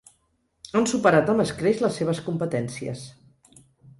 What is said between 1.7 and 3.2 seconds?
les seves competències.